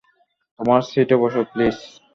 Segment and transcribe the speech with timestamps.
[0.59, 1.77] তোমার সিটে বসো, প্লিজ।